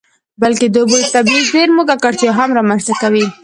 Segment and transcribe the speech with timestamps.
[0.41, 3.25] بلکې د اوبو د طبیعي زیرمو ککړتیا هم رامنځته کوي.